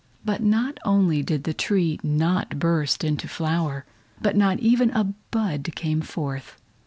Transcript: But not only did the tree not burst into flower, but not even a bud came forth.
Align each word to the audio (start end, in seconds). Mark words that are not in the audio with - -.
But 0.25 0.41
not 0.41 0.79
only 0.83 1.21
did 1.21 1.43
the 1.43 1.53
tree 1.53 1.99
not 2.01 2.57
burst 2.57 3.03
into 3.03 3.27
flower, 3.27 3.85
but 4.19 4.35
not 4.35 4.57
even 4.57 4.89
a 4.89 5.03
bud 5.29 5.73
came 5.75 6.01
forth. 6.01 6.57